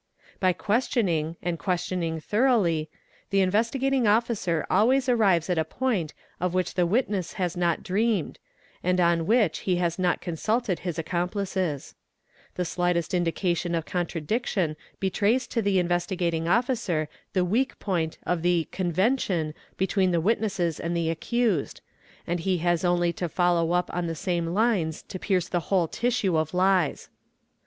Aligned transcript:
By 0.39 0.51
questioning, 0.53 1.35
and 1.43 1.59
questioning 1.59 2.19
thoroughly, 2.19 2.89
the 3.29 3.41
Investigating 3.41 4.07
Officer 4.07 4.65
always 4.67 5.07
arrives 5.07 5.47
at 5.47 5.59
a 5.59 5.63
point 5.63 6.15
of 6.39 6.55
which 6.55 6.73
the 6.73 6.87
witness 6.87 7.33
has 7.33 7.55
not 7.55 7.83
dreamed, 7.83 8.39
and 8.83 8.99
on 8.99 9.27
which 9.27 9.59
he 9.59 9.75
has 9.75 9.99
not 9.99 10.19
consulted 10.19 10.79
his 10.79 10.97
accom 10.97 11.31
| 11.31 11.31
plices; 11.31 11.93
the 12.55 12.63
shghtest 12.63 13.13
indication 13.13 13.75
of 13.75 13.85
contradiction 13.85 14.75
betrays 14.99 15.45
to 15.45 15.61
the 15.61 15.77
Investigating' 15.77 16.47
Officer 16.57 17.07
the 17.33 17.45
weak 17.45 17.77
point 17.77 18.17
of 18.25 18.41
the 18.41 18.67
"convention" 18.71 19.53
between 19.77 20.09
the 20.09 20.19
witnesses 20.19 20.79
and 20.79 20.97
a 20.97 20.99
he 20.99 21.09
accused, 21.11 21.79
and 22.25 22.39
he 22.39 22.57
has 22.57 22.83
only 22.83 23.13
to 23.13 23.29
follow 23.29 23.71
up 23.73 23.91
on 23.93 24.07
the 24.07 24.15
same 24.15 24.47
lines 24.47 25.03
to 25.03 25.19
pierce 25.19 25.47
the 25.47 25.59
whole 25.69 25.87
tissue 25.87 26.37
of 26.37 26.55
lies. 26.55 27.09